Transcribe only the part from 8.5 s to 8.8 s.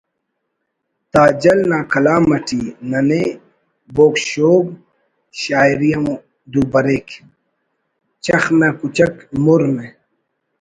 مہ